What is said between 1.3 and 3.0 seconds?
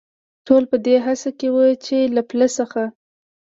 کې و، چې له پله څخه.